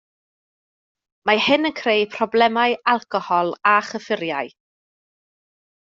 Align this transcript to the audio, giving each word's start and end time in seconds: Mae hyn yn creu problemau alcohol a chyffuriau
Mae 1.31 1.41
hyn 1.49 1.69
yn 1.71 1.75
creu 1.81 2.09
problemau 2.15 2.75
alcohol 2.95 3.55
a 3.73 3.75
chyffuriau 3.91 4.55